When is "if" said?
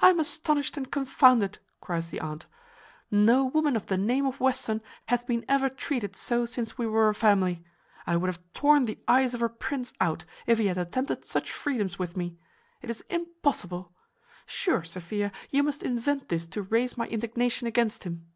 10.46-10.56